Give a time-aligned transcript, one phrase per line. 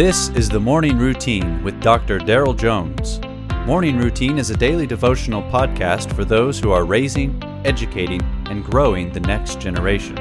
[0.00, 2.18] This is the Morning Routine with Dr.
[2.18, 3.20] Daryl Jones.
[3.66, 9.12] Morning Routine is a daily devotional podcast for those who are raising, educating, and growing
[9.12, 10.14] the next generation.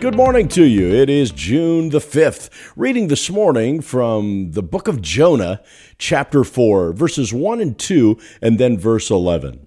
[0.00, 0.86] Good morning to you.
[0.88, 2.50] It is June the 5th.
[2.76, 5.62] Reading this morning from the book of Jonah,
[5.96, 9.66] chapter 4, verses 1 and 2, and then verse 11.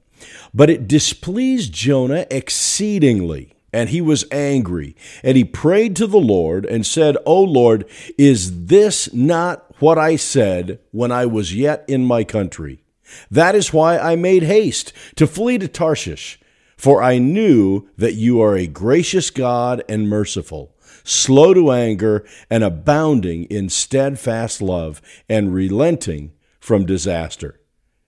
[0.54, 4.96] But it displeased Jonah exceedingly, and he was angry.
[5.24, 7.86] And he prayed to the Lord and said, O Lord,
[8.18, 12.84] is this not what I said when I was yet in my country?
[13.30, 16.40] That is why I made haste to flee to Tarshish.
[16.78, 22.64] For I knew that you are a gracious God and merciful, slow to anger, and
[22.64, 27.62] abounding in steadfast love, and relenting from disaster.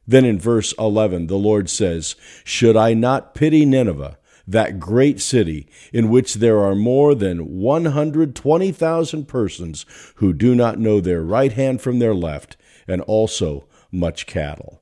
[0.08, 4.18] Then in verse 11, the Lord says, Should I not pity Nineveh,
[4.48, 11.00] that great city, in which there are more than 120,000 persons who do not know
[11.02, 14.82] their right hand from their left, and also much cattle?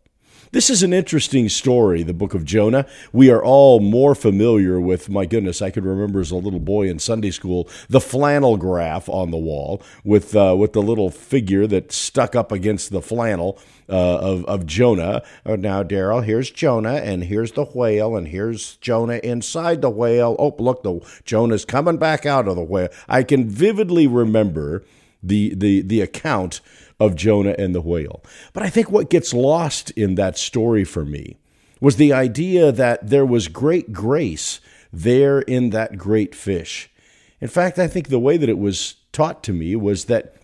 [0.53, 2.85] This is an interesting story, the book of Jonah.
[3.11, 6.87] We are all more familiar with, my goodness, I could remember as a little boy
[6.87, 11.65] in Sunday school, the flannel graph on the wall with, uh, with the little figure
[11.65, 13.57] that stuck up against the flannel
[13.89, 15.23] uh, of, of Jonah.
[15.43, 20.35] Uh, now, Daryl, here's Jonah, and here's the whale, and here's Jonah inside the whale.
[20.37, 22.89] Oh, look, the Jonah's coming back out of the whale.
[23.09, 24.83] I can vividly remember
[25.23, 26.61] the, the, the account
[26.99, 28.23] of Jonah and the whale.
[28.53, 31.37] But I think what gets lost in that story for me
[31.79, 34.59] was the idea that there was great grace
[34.91, 36.89] there in that great fish.
[37.41, 40.35] In fact, I think the way that it was taught to me was that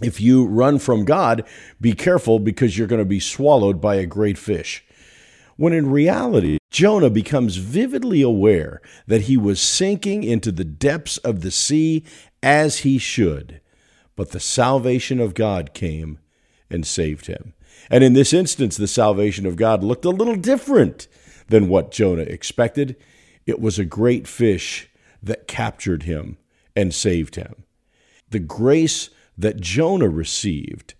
[0.00, 1.44] if you run from God,
[1.80, 4.84] be careful because you're going to be swallowed by a great fish.
[5.56, 11.40] When in reality, Jonah becomes vividly aware that he was sinking into the depths of
[11.40, 12.04] the sea
[12.42, 13.60] as he should
[14.18, 16.18] but the salvation of God came
[16.68, 17.54] and saved him.
[17.88, 21.06] And in this instance, the salvation of God looked a little different
[21.46, 22.96] than what Jonah expected.
[23.46, 24.90] It was a great fish
[25.22, 26.36] that captured him
[26.74, 27.62] and saved him.
[28.30, 30.94] The grace that Jonah received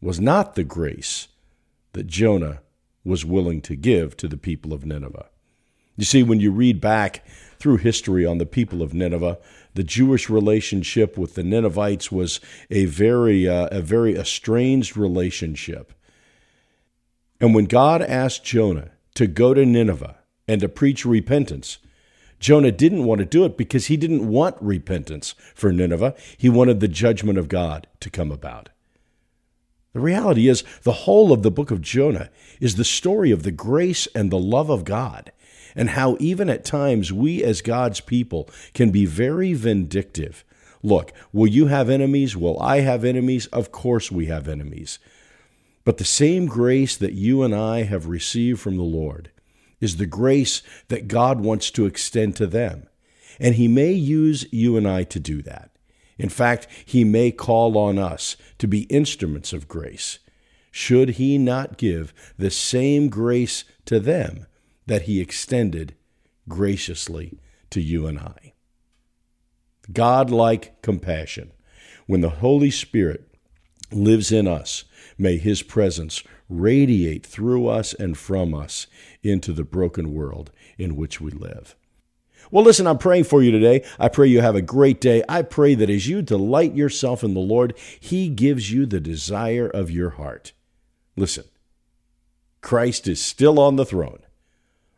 [0.00, 1.28] was not the grace
[1.92, 2.62] that Jonah
[3.04, 5.28] was willing to give to the people of Nineveh.
[5.98, 7.26] You see, when you read back
[7.58, 9.36] through history on the people of Nineveh,
[9.74, 12.38] the Jewish relationship with the Ninevites was
[12.70, 15.92] a very, uh, a very estranged relationship.
[17.40, 20.16] And when God asked Jonah to go to Nineveh
[20.46, 21.78] and to preach repentance,
[22.38, 26.14] Jonah didn't want to do it because he didn't want repentance for Nineveh.
[26.36, 28.68] He wanted the judgment of God to come about.
[29.94, 33.50] The reality is, the whole of the book of Jonah is the story of the
[33.50, 35.32] grace and the love of God
[35.78, 40.44] and how even at times we as God's people can be very vindictive.
[40.82, 42.36] Look, will you have enemies?
[42.36, 43.46] Will I have enemies?
[43.46, 44.98] Of course we have enemies.
[45.84, 49.30] But the same grace that you and I have received from the Lord
[49.80, 52.88] is the grace that God wants to extend to them.
[53.38, 55.70] And He may use you and I to do that.
[56.18, 60.18] In fact, He may call on us to be instruments of grace.
[60.72, 64.46] Should He not give the same grace to them
[64.88, 65.94] that he extended
[66.48, 67.38] graciously
[67.68, 68.54] to you and I.
[69.92, 71.52] God-like compassion.
[72.06, 73.30] When the Holy Spirit
[73.92, 74.84] lives in us,
[75.18, 78.86] may his presence radiate through us and from us
[79.22, 81.76] into the broken world in which we live.
[82.50, 83.84] Well, listen, I'm praying for you today.
[83.98, 85.22] I pray you have a great day.
[85.28, 89.68] I pray that as you delight yourself in the Lord, He gives you the desire
[89.68, 90.52] of your heart.
[91.14, 91.44] Listen,
[92.62, 94.20] Christ is still on the throne